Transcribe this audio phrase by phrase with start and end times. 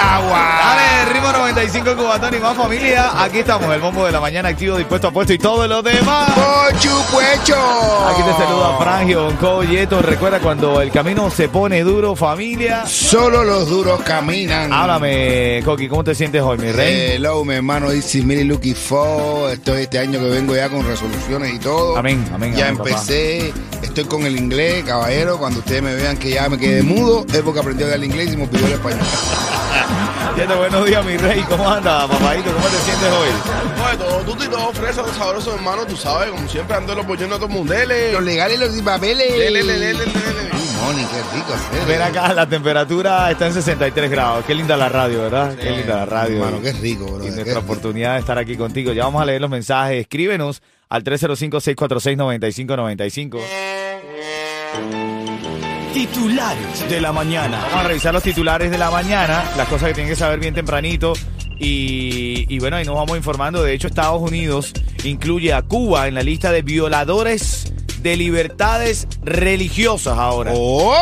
[0.00, 0.58] Agua.
[0.62, 3.22] Dale, ritmo 95 Cubatón y más familia.
[3.22, 6.30] Aquí estamos, el Bombo de la Mañana activo, dispuesto a puesto y todo lo demás.
[6.30, 7.56] Pochu Puecho.
[8.08, 10.00] Aquí te saluda Frangio, Bonco, Yeto.
[10.02, 12.84] Recuerda cuando el camino se pone duro, familia.
[12.86, 14.72] Solo los duros caminan.
[14.72, 17.12] Háblame, Coqui, ¿cómo te sientes hoy, mi rey?
[17.16, 19.48] Hello, mi hermano Easy Mili Lucky Fo.
[19.50, 21.96] Estoy este año que vengo ya con resoluciones y todo.
[21.96, 22.90] Amén, amén, Ya amén, papá.
[22.90, 25.38] empecé, estoy con el inglés, caballero.
[25.38, 28.32] Cuando ustedes me vean que ya me quedé mudo, es porque aprendí a hablar inglés
[28.32, 29.00] y me olvidó el español.
[30.56, 31.42] Buenos días, mi rey.
[31.48, 32.52] ¿Cómo anda, papadito?
[32.52, 33.28] ¿Cómo te sientes hoy?
[33.86, 37.06] Oye, todo tuto y todo fresa, todo sabroso, hermano, tú sabes, como siempre ando los
[37.06, 37.72] bollones a todo el mundo.
[37.74, 39.30] Dele, Los legales y los sin papeles.
[39.32, 40.50] dele, dele, dele, dele.
[40.52, 41.84] Uy, Moni, qué rico hacer.
[41.86, 44.44] Ven acá, la temperatura está en 63 grados.
[44.46, 45.54] Qué linda la radio, ¿verdad?
[45.56, 46.36] Qué linda la radio.
[46.44, 47.18] Hermano, qué rico, bro.
[47.18, 47.64] Y qué nuestra rico.
[47.64, 48.92] oportunidad de estar aquí contigo.
[48.92, 50.00] Ya vamos a leer los mensajes.
[50.00, 53.40] Escríbenos al 305-646-9595.
[55.92, 57.58] Titulares de la mañana.
[57.62, 60.54] Vamos a revisar los titulares de la mañana, las cosas que tienen que saber bien
[60.54, 61.14] tempranito.
[61.58, 63.62] Y, y bueno, ahí nos vamos informando.
[63.62, 64.72] De hecho, Estados Unidos
[65.04, 70.52] incluye a Cuba en la lista de violadores de libertades religiosas ahora.
[70.52, 70.94] ¿Cómo?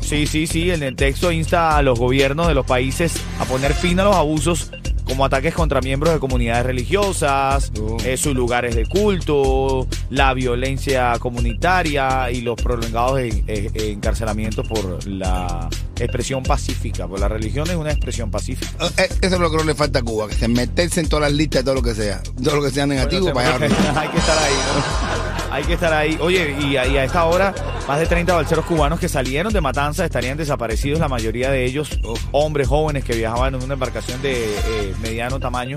[0.00, 0.70] Sí, sí, sí.
[0.70, 4.16] En el texto insta a los gobiernos de los países a poner fin a los
[4.16, 4.72] abusos
[5.10, 7.98] como ataques contra miembros de comunidades religiosas, Oh.
[8.04, 15.06] eh, sus lugares de culto, la violencia comunitaria y los prolongados en- en- encarcelamientos por
[15.06, 17.06] la expresión pacífica.
[17.06, 18.86] Pues la religión es una expresión pacífica.
[18.96, 21.28] Eh, Eso es lo que no le falta a Cuba, que se meterse en todas
[21.30, 22.22] las listas todo lo que sea.
[22.42, 23.66] Todo lo que sea negativo para allá.
[24.00, 25.29] Hay que estar ahí, ¿no?
[25.50, 26.16] Hay que estar ahí.
[26.20, 27.52] Oye, y a, y a esta hora,
[27.88, 31.98] más de 30 balseros cubanos que salieron de Matanza estarían desaparecidos, la mayoría de ellos
[32.32, 35.76] hombres jóvenes que viajaban en una embarcación de eh, mediano tamaño.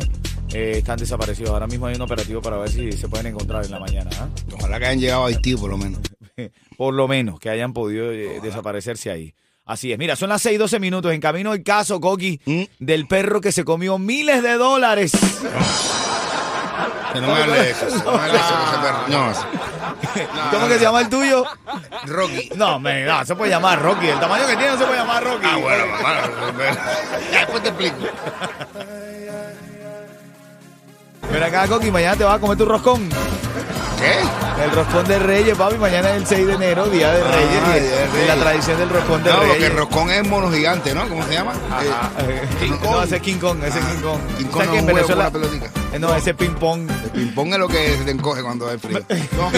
[0.54, 1.50] eh, están desaparecidos.
[1.50, 4.12] Ahora mismo hay un operativo para ver si se pueden encontrar en la mañana.
[4.20, 4.28] ¿ah?
[4.54, 6.00] Ojalá que hayan llegado a Haití, por lo menos.
[6.78, 9.34] Por lo menos que hayan podido eh, desaparecerse ahí.
[9.66, 10.00] Así es.
[10.00, 11.14] Mira, son las 6:12 minutos.
[11.14, 12.64] En camino el caso, Coqui, ¿Mm?
[12.80, 15.12] del perro que se comió miles de dólares.
[17.14, 17.86] Que no me hable de eso.
[18.04, 18.98] No me hable de eso, ese perro.
[19.08, 21.46] No, ¿Cómo que se llama el tuyo?
[22.06, 22.50] Rocky.
[22.56, 24.08] No, me, no, se puede llamar Rocky.
[24.08, 25.48] El tamaño que tiene no se puede llamar Rocky.
[25.50, 26.14] Ah, bueno, mamá.
[27.32, 27.98] Ya después te explico.
[31.32, 33.10] Ven acá, Coqui, mañana te vas a comer tu roscón.
[34.00, 34.64] ¿Qué?
[34.64, 35.78] El roscón de Reyes, papi.
[35.78, 37.50] Mañana es el 6 de enero, Día de Ah, Reyes.
[37.50, 38.28] y Día de es Reyes.
[38.28, 39.70] la tradición del roscón de No, porque Reyes.
[39.72, 41.08] el roscón es mono gigante, ¿no?
[41.08, 41.54] ¿Cómo se llama?
[41.72, 42.12] Ajá.
[42.20, 43.04] Eh, King King No, Kong.
[43.06, 44.20] ese es King Kong, ese es King Kong.
[44.38, 45.70] King Kong ¿Sabes no que es en un huevo, una pelotica.
[45.94, 46.90] Eh, No, ese es ping pong.
[46.90, 49.00] El ping-pong es lo que se te encoge cuando hay frío.
[49.38, 49.52] No.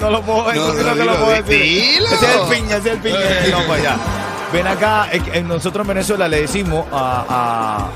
[0.00, 2.02] no lo puedo No, no, te lo puedo decir.
[2.02, 3.18] Ese es el piña, ese es el piña.
[3.50, 3.96] No, pues ya.
[4.52, 7.90] Ven acá, eh, nosotros en Venezuela le decimos a, a,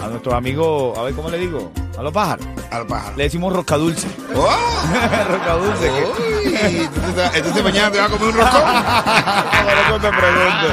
[0.00, 3.16] a, a nuestros amigos, a ver cómo le digo, a los pájaros, Al pájaro.
[3.16, 4.08] le decimos rosca dulce.
[4.34, 4.48] ¡Oh!
[5.28, 5.88] rosca dulce.
[5.92, 8.62] Uy, entonces, entonces mañana te vas a comer un roscón.
[9.64, 10.66] Por eso te pregunto.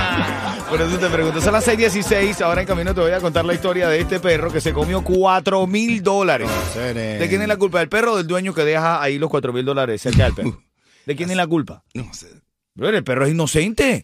[0.74, 1.40] Por eso te pregunto.
[1.40, 2.42] Son las 6:16.
[2.42, 5.04] Ahora en camino te voy a contar la historia de este perro que se comió
[5.04, 6.50] 4 mil dólares.
[6.76, 7.78] ¿De quién es la culpa?
[7.78, 10.64] ¿Del perro o del dueño que deja ahí los 4 mil dólares cerca del perro?
[11.06, 11.84] ¿De quién es la culpa?
[11.94, 12.26] No sé.
[12.74, 14.04] Bro, el perro es inocente.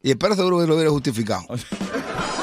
[0.00, 1.42] Y el perro seguro que lo hubiera justificado.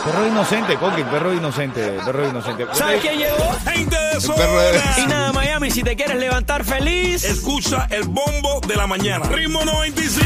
[0.03, 0.99] Perro es inocente, Coqui.
[0.99, 1.81] El perro es inocente.
[2.05, 2.65] Perro inocente.
[2.73, 3.53] ¿Sabes quién llegó?
[3.65, 4.95] Gente de El perro es- zona.
[4.99, 7.23] Y nada, Miami, si te quieres levantar feliz.
[7.23, 9.25] Escucha el bombo de la mañana.
[9.29, 10.25] Ritmo 95,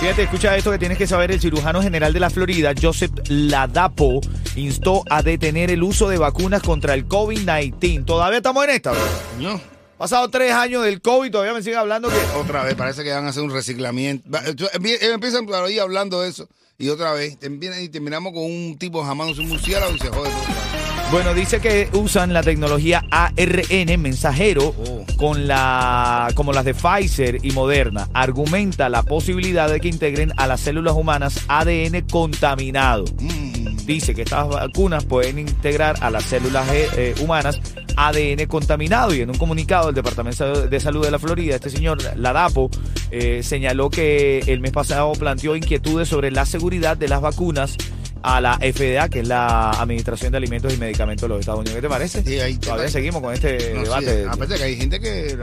[0.00, 1.32] Fíjate, escucha esto que tienes que saber.
[1.32, 4.20] El cirujano general de la Florida, Joseph Ladapo,
[4.54, 8.04] instó a detener el uso de vacunas contra el COVID-19.
[8.04, 9.00] Todavía estamos en esta, bro.
[9.40, 9.60] No.
[9.98, 12.14] Pasado tres años del COVID, todavía me sigue hablando que...
[12.36, 14.28] Otra vez, parece que van a hacer un reciclamiento.
[14.46, 16.48] Ellos empiezan por ahí hablando de eso.
[16.78, 20.68] Y otra vez, y terminamos con un tipo jamás un murciélago y se jode todo.
[21.10, 25.06] Bueno, dice que usan la tecnología ARN mensajero Oh.
[25.16, 28.08] con la como las de Pfizer y Moderna.
[28.12, 33.06] Argumenta la posibilidad de que integren a las células humanas ADN contaminado.
[33.18, 33.86] Mm.
[33.86, 37.58] Dice que estas vacunas pueden integrar a las células eh, eh, humanas
[38.06, 41.98] ADN contaminado y en un comunicado del Departamento de Salud de la Florida, este señor
[42.16, 42.70] Ladapo
[43.10, 47.76] eh, señaló que el mes pasado planteó inquietudes sobre la seguridad de las vacunas
[48.22, 51.76] a la FDA, que es la Administración de Alimentos y Medicamentos de los Estados Unidos.
[51.76, 52.22] ¿Qué te parece?
[52.24, 54.24] Sí, ahí- Todavía seguimos con este No, sí, debate.
[54.28, 55.36] aparte que hay gente que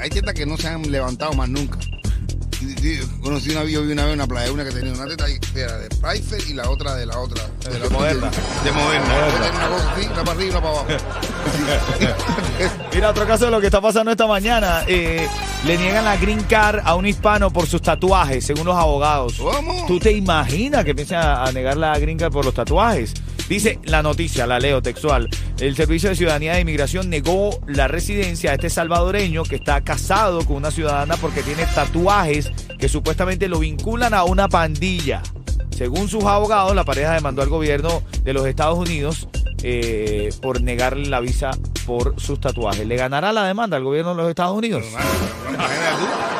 [0.00, 1.78] hay tetas que no se han levantado más nunca.
[3.22, 5.88] Conocí una yo vi una vez una playa una que tenía una teta era de
[5.88, 8.30] Pfizer y la otra de la otra de, la De Moderna.
[8.64, 9.14] De, Moderna.
[9.54, 10.86] Una cosa así, una para arriba y una para abajo.
[12.94, 14.82] Mira, otro caso de lo que está pasando esta mañana.
[14.88, 15.28] eh,
[15.66, 19.34] le niegan la green card a un hispano por sus tatuajes, según los abogados.
[19.38, 19.86] ¿Cómo?
[19.86, 23.14] ¿Tú te imaginas que a, a negar la green card por los tatuajes?
[23.48, 25.30] Dice la noticia, la leo textual.
[25.58, 30.44] El Servicio de Ciudadanía de Inmigración negó la residencia a este salvadoreño que está casado
[30.44, 35.22] con una ciudadana porque tiene tatuajes que supuestamente lo vinculan a una pandilla.
[35.70, 39.28] Según sus abogados, la pareja demandó al gobierno de los Estados Unidos
[39.62, 41.50] eh, por negarle la visa
[41.86, 42.86] por sus tatuajes.
[42.86, 44.84] ¿Le ganará la demanda al gobierno de los Estados Unidos?
[44.88, 46.38] Imagínate tú.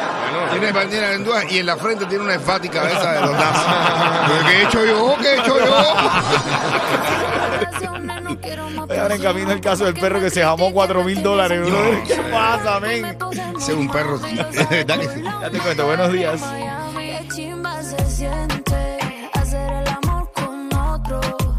[0.50, 3.62] Tiene bandera en duda y en la frente tiene una enfática esa de los nazis.
[4.46, 5.16] ¿Qué he hecho yo?
[5.20, 5.84] ¿Qué he hecho yo?
[8.56, 11.61] Ahora en camino el caso del perro que se jamó 4 mil dólares.
[11.67, 12.05] bro.
[12.06, 13.05] ¿Qué pasa, men?
[13.59, 14.19] Ese es un perro.
[14.19, 14.37] sí.
[14.71, 15.23] ¿Verdad que sí?
[15.41, 16.41] Ya te cuento, buenos días.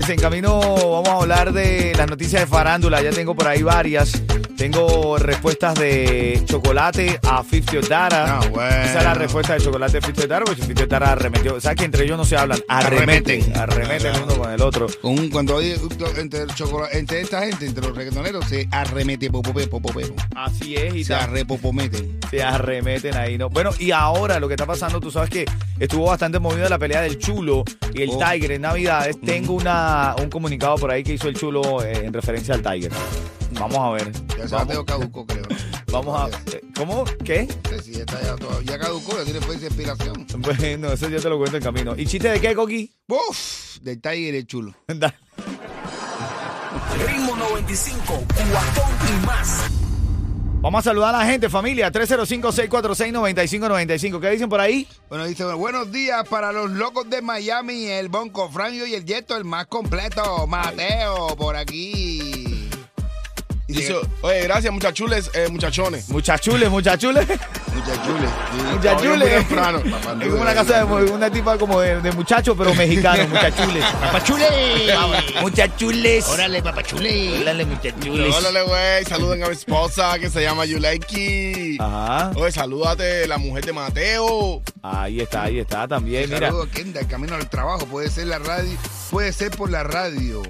[0.07, 2.99] En camino vamos a hablar de las noticias de farándula.
[3.01, 4.19] Ya tengo por ahí varias.
[4.59, 8.39] Tengo respuestas de chocolate a 50 Dara.
[8.39, 8.69] Ah, bueno.
[8.69, 11.61] Esa es la respuesta de chocolate a 50 Dara, porque 50 Dara arremetió.
[11.61, 12.59] ¿Sabes que entre ellos no se hablan?
[12.67, 13.55] Arremeten.
[13.55, 13.57] Arremeten.
[13.57, 14.87] Arremeten el uno con el otro.
[15.03, 15.75] Un- cuando hay
[16.17, 20.11] entre, el chocolate, entre esta gente, entre los reggaetoneros, se arremete popope, popope.
[20.35, 22.19] Así es, y Se arrepopometen.
[22.29, 23.49] se arremeten ahí, ¿no?
[23.49, 25.45] Bueno, y ahora lo que está pasando, tú sabes que
[25.79, 27.63] estuvo bastante movida la pelea del Chulo
[27.93, 28.17] y el Oh.
[28.19, 29.21] Tiger en Navidades.
[29.21, 32.91] Tengo una, un comunicado por ahí que hizo el Chulo eh, en referencia al Tiger.
[33.51, 34.11] Vamos a ver.
[34.11, 35.43] Ya se Vamos, Mateo caducó, creo.
[35.91, 36.29] vamos a...
[36.75, 37.03] ¿Cómo?
[37.25, 37.47] ¿Qué?
[37.63, 40.25] No sé si ya, está ya, todo- ya caducó, ya tiene fuerza de inspiración.
[40.37, 41.93] Bueno, eso yo te lo cuento en camino.
[41.97, 42.93] ¿Y chiste de qué, Coqui?
[43.07, 44.73] Uf, del Tiger es chulo.
[47.07, 49.63] Ritmo 95, cuatón y más.
[50.61, 51.89] Vamos a saludar a la gente, familia.
[51.91, 54.19] 305-646-9595.
[54.19, 54.85] ¿Qué dicen por ahí?
[55.07, 59.37] Bueno, dice, buenos días para los locos de Miami, el Bonco Franjo y el Yeto,
[59.37, 60.45] el más completo.
[60.47, 62.48] Mateo, por aquí.
[63.79, 66.09] Dice, oye, gracias, muchachules, eh, muchachones.
[66.09, 67.27] Muchachules, muchachules.
[67.73, 68.29] Muchachules.
[68.73, 69.29] Muchachules.
[69.29, 69.79] temprano.
[70.21, 73.27] Es como una casa de una tipa como de, de muchachos, pero mexicano.
[73.29, 73.85] Muchachules.
[73.85, 75.41] Papachules.
[75.41, 76.27] Muchachules.
[76.27, 77.41] Órale, papachules.
[77.41, 78.35] Órale, muchachules.
[78.35, 81.77] Órale, güey, saluden a mi esposa que se llama Yuleiki.
[81.79, 82.31] Ajá.
[82.35, 84.61] Oye, salúdate la mujer de Mateo.
[84.81, 86.29] Ahí está, ahí está también.
[86.29, 86.47] Mira.
[86.47, 87.85] Saludos, Kenda, el camino al trabajo.
[87.85, 88.77] Puede ser la radio,
[89.09, 90.41] puede ser por la radio.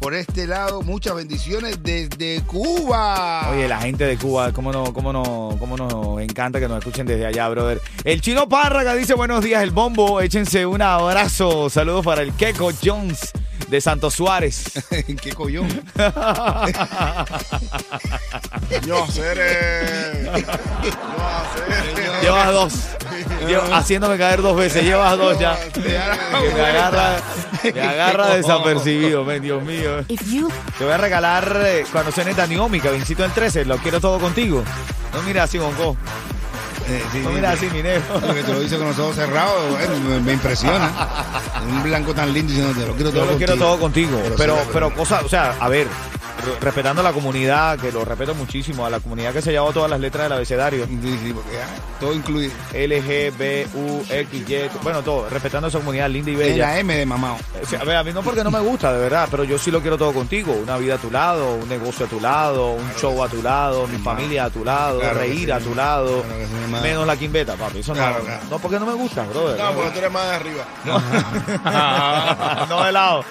[0.00, 3.48] Por este lado, muchas bendiciones desde Cuba.
[3.50, 7.06] Oye, la gente de Cuba, cómo no, cómo no, cómo nos encanta que nos escuchen
[7.06, 7.80] desde allá, brother.
[8.04, 11.68] El chino Párraga dice buenos días, el bombo, échense un abrazo.
[11.70, 13.32] Saludos para el Keco Jones
[13.68, 14.64] de Santos Suárez.
[15.22, 15.66] qué collón.
[18.86, 19.38] Yo hacer.
[19.40, 20.30] eh.
[20.84, 20.92] Yo
[21.26, 22.22] hacer.
[22.22, 22.74] Llevas dos.
[23.46, 25.58] Llevo- haciéndome caer dos veces, llevas dos ya.
[26.54, 27.16] Me agarra,
[27.74, 30.04] me agarra desapercibido, men, Dios mío.
[30.78, 34.18] Te voy a regalar eh, cuando suene Taniomi, que Vincito el 13, lo quiero todo
[34.18, 34.62] contigo.
[35.14, 35.96] No mira así, Bonco.
[36.88, 37.66] Eh, sí, No mira sí.
[37.66, 38.20] así, mi negro.
[38.24, 40.90] Porque te lo dice con los ojos cerrados, bueno, me, me impresiona.
[41.68, 43.66] Un blanco tan lindo diciendo, te lo quiero todo Yo lo quiero contigo".
[43.68, 44.20] todo contigo.
[44.22, 45.88] Pero Pero, sí, pero cosas, o sea, a ver,
[46.60, 49.90] respetando a la comunidad, que lo respeto muchísimo, a la comunidad que se llevó todas
[49.90, 50.86] las letras del abecedario.
[50.86, 51.66] Sí, sí, porque ah,
[52.00, 52.52] todo incluido.
[52.72, 56.68] L, G, B, U, X, Y, bueno, todo, respetando esa comunidad linda y bella.
[56.68, 57.38] la M de mamao.
[57.62, 59.58] O sea, a ver, a mí no porque no me gusta, de verdad, pero yo
[59.58, 60.52] sí lo quiero todo contigo.
[60.52, 63.86] Una vida a tu lado, un negocio a tu lado, un show a tu lado,
[63.86, 67.54] mi familia a tu lado, Claro reír sí, a tu lado, claro menos la quimbeta,
[67.54, 67.80] papi.
[67.80, 68.02] Eso no,
[68.50, 69.58] no porque no me gusta, brother.
[69.58, 70.64] No, porque tú eres más de arriba.
[72.68, 73.24] no de lado.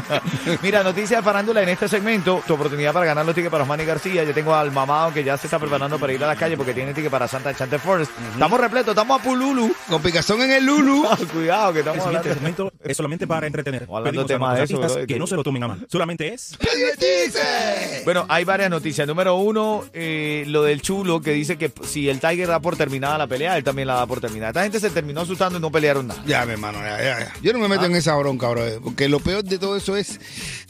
[0.62, 2.42] Mira, noticias de farándula en este segmento.
[2.50, 4.24] Tu oportunidad para ganar los tickets para Osmani García.
[4.24, 6.74] Yo tengo al mamado que ya se está preparando para ir a la calle porque
[6.74, 8.10] tiene ticket para Santa Chante Forest.
[8.32, 9.72] Estamos repletos, estamos a Pululu.
[9.88, 11.04] Con picazón en el Lulu.
[11.32, 12.34] Cuidado, que El estamos siguiente hablando.
[12.34, 13.84] segmento es solamente para entretener.
[13.88, 15.86] O hablando temas de eso, que que- no se lo tomen a mal.
[15.88, 18.02] Solamente es ¡Divertirse!
[18.04, 19.06] Bueno, hay varias noticias.
[19.06, 23.16] Número uno, eh, lo del chulo que dice que si el Tiger da por terminada
[23.16, 24.50] la pelea, él también la da por terminada.
[24.50, 26.20] Esta gente se terminó asustando y no pelearon nada.
[26.26, 27.32] Ya, mi hermano, ya, ya, ya.
[27.42, 28.62] Yo no me meto en esa bronca, bro.
[28.82, 30.18] Porque lo peor de todo eso es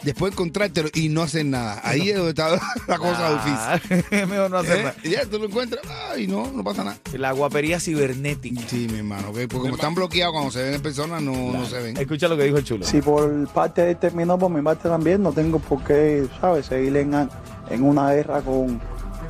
[0.03, 1.70] después encontrártelo y no hacer nada.
[1.77, 1.89] Nada.
[1.89, 2.49] Ahí es donde está
[2.87, 3.55] la cosa difícil.
[3.57, 4.83] Ah, es mejor no hacer ¿Eh?
[4.83, 4.97] nada.
[5.05, 6.97] Ya tú lo encuentras, ay, no, no pasa nada.
[7.13, 8.63] La guapería cibernética.
[8.69, 11.65] Sí, mi hermano, ok, porque como están bloqueados cuando se ven en persona, no, no
[11.67, 11.97] se ven.
[11.97, 12.85] Escucha lo que dijo el chulo.
[12.85, 16.67] Si por parte de él terminó, por mi parte también, no tengo por qué, ¿sabes?
[16.67, 17.29] Seguir en,
[17.71, 18.81] en una guerra con,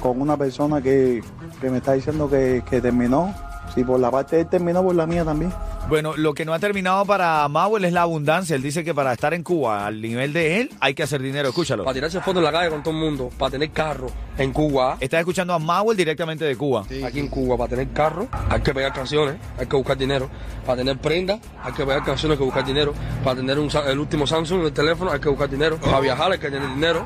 [0.01, 1.23] con una persona que,
[1.61, 3.35] que me está diciendo que, que terminó.
[3.75, 5.53] Si por la parte de él terminó, por la mía también.
[5.91, 8.55] Bueno, lo que no ha terminado para Mauel es la abundancia.
[8.55, 11.49] Él dice que para estar en Cuba al nivel de él hay que hacer dinero.
[11.49, 11.83] Escúchalo.
[11.83, 14.07] Para tirarse fotos en la calle con todo el mundo, para tener carro
[14.39, 14.99] en Cuba.
[15.01, 16.85] Estás escuchando a Mauel directamente de Cuba.
[17.05, 20.31] Aquí en Cuba, para tener carro, hay que pegar canciones, hay que buscar dinero.
[20.65, 22.95] Para tener prenda, hay que pegar canciones, hay que buscar dinero.
[23.25, 25.77] Para tener un el último Samsung en el teléfono, hay que buscar dinero.
[25.79, 27.05] Para viajar, hay que tener dinero.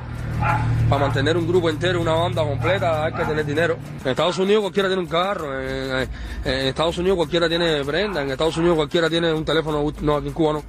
[0.90, 3.78] Para mantener un grupo entero, una banda completa, hay que tener dinero.
[4.04, 6.08] En Estados Unidos cualquiera tiene un carro, en, en-
[6.44, 10.28] en Estados Unidos cualquiera tiene prenda, en Estados Unidos cualquiera tiene un teléfono, no, aquí
[10.28, 10.60] en Cuba.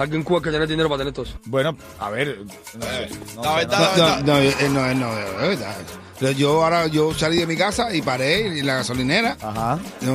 [0.00, 1.38] Aquí en Cuba que tener dinero para tener todo eso.
[1.44, 2.38] Bueno, a ver.
[2.78, 4.24] no sé, no La sé, verdad, No, la no, verdad.
[4.24, 5.76] no, él no, él no, es verdad.
[6.18, 9.38] Pero Yo ahora yo salí de mi casa y paré en la gasolinera.
[9.40, 9.78] Ajá.
[10.02, 10.14] No,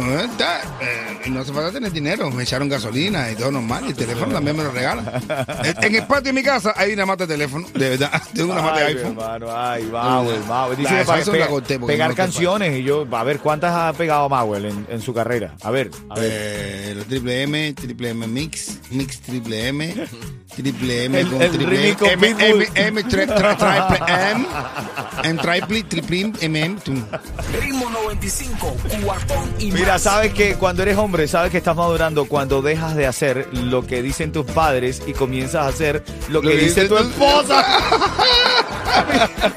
[0.80, 2.30] eh, y no hace falta tener dinero.
[2.30, 3.86] Me echaron gasolina y todo normal.
[3.86, 5.04] Y el teléfono también me lo regalan.
[5.64, 7.68] en, en el patio de mi casa hay una mata de teléfono.
[7.74, 8.22] De verdad.
[8.36, 9.18] Tengo una mata de iPhone.
[9.20, 10.78] hermano, ay, Mauel, Mauel.
[10.78, 14.30] Dice La que corté porque pegar no canciones y yo, a ver, ¿cuántas ha pegado
[14.30, 15.56] Mauel en, en su carrera?
[15.64, 16.32] A ver, a ver.
[16.32, 19.75] Eh, los triple M, triple M mix, mix triple M,
[20.56, 22.36] triple M con triple M, M.
[22.40, 24.46] M, M, tri- tri- triple M,
[25.24, 26.76] M, triple, triple M, M.
[27.60, 32.62] Ritmo 95, cuatón y Mira, sabes que cuando eres hombre, sabes que estás madurando cuando
[32.62, 36.88] dejas de hacer lo que dicen tus padres y comienzas a hacer lo que dice
[36.88, 37.66] tu- esposa.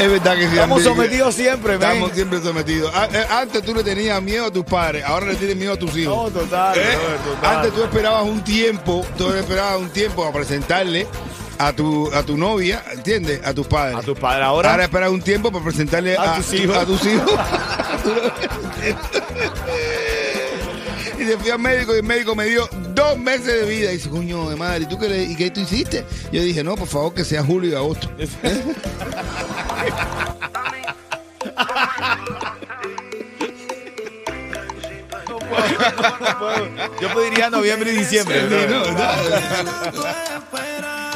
[0.00, 0.52] Es verdad que sí.
[0.54, 1.88] Estamos sometidos siempre, men.
[1.88, 2.94] Estamos siempre sometidos.
[2.94, 5.78] A- eh, Antes tú le tenías miedo a tus padres, ahora le tienes miedo a
[5.78, 6.32] tus hijos.
[6.32, 6.96] No, total, ¿Eh?
[7.24, 7.56] total.
[7.56, 11.06] Antes tú esperabas un tiempo, tú esperabas un tiempo a presentarle
[11.58, 13.40] a tu, a tu novia, ¿entiendes?
[13.44, 13.98] A tus padres.
[13.98, 14.70] A tus padres ahora.
[14.70, 16.76] Ahora esperas un tiempo para presentarle A a, tus hijos.
[16.78, 17.30] a tus hijos.
[21.18, 23.90] y se fui al médico y el médico me dio dos meses de vida.
[23.92, 26.06] Y dice, coño de madre, ¿y tú qué, le- y qué tú hiciste?
[26.32, 28.08] Yo dije, no, por favor, que sea julio y agosto.
[37.00, 38.42] Yo pediría noviembre y diciembre.
[38.68, 38.82] No,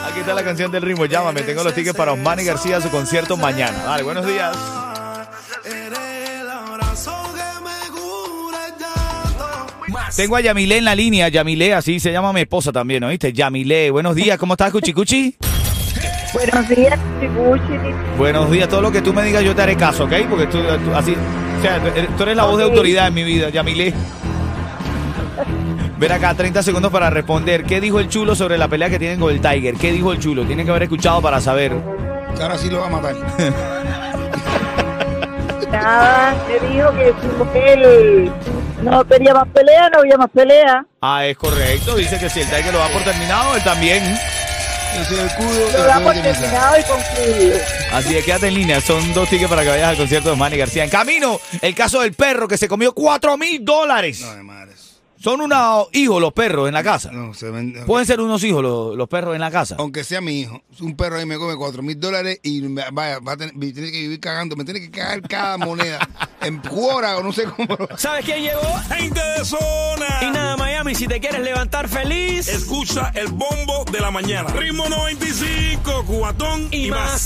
[0.08, 1.06] Aquí está la canción del ritmo.
[1.06, 1.42] Llámame.
[1.42, 3.84] Tengo los tickets para Osmani García a su concierto mañana.
[3.84, 4.56] Dale, buenos días.
[10.16, 11.28] Tengo a Yamilé en la línea.
[11.28, 13.32] Yamilé, así se llama mi esposa también, ¿oíste?
[13.32, 14.38] Yamilé, buenos días.
[14.38, 15.36] ¿Cómo estás, Cuchicuchi?
[16.34, 17.78] Buenos días, Chibuchi.
[18.18, 18.68] Buenos días.
[18.68, 20.12] Todo lo que tú me digas yo te haré caso, ¿ok?
[20.28, 21.16] Porque tú, tú- así,
[21.58, 21.80] o sea,
[22.16, 23.94] tú eres la voz de autoridad en mi vida, Yamilé.
[25.96, 27.64] Ver acá, 30 segundos para responder.
[27.64, 29.74] ¿Qué dijo el chulo sobre la pelea que tienen con el Tiger?
[29.76, 30.44] ¿Qué dijo el chulo?
[30.44, 31.72] Tienen que haber escuchado para saber.
[32.40, 33.14] Ahora sí lo va a matar.
[35.70, 37.12] Nada, me dijo que
[37.52, 38.32] si él
[38.82, 40.84] no quería más pelea, no había más pelea.
[41.00, 41.94] Ah, es correcto.
[41.96, 44.02] Dice que si el Tiger lo da por terminado, él también.
[44.96, 45.70] Yo soy el cudo.
[45.72, 46.40] Lo el damos cudo de mesa.
[46.40, 47.58] terminado y concluido.
[47.92, 48.80] Así es, quédate en línea.
[48.80, 50.84] Son dos tickets para que vayas al concierto de Manny García.
[50.84, 54.20] En camino, el caso del perro que se comió 4 mil dólares.
[54.20, 54.83] No, de madres.
[55.24, 57.10] Son unos hijos los perros en la casa.
[57.10, 59.76] No, se ven- Pueden ser unos hijos los, los perros en la casa.
[59.78, 63.20] Aunque sea mi hijo, un perro ahí me come cuatro mil dólares y me- vaya,
[63.20, 66.06] va a tener, tiene que vivir cagando, me tiene que cagar cada moneda
[66.42, 67.74] en cuora o no sé cómo.
[67.74, 68.60] lo- ¿Sabes quién llegó?
[68.94, 70.06] Gente de zona.
[70.20, 72.46] Y nada, Miami, si te quieres levantar feliz.
[72.48, 74.50] Escucha el bombo de la mañana.
[74.50, 77.12] Ritmo 95, cuatón y, Y más.
[77.12, 77.20] más.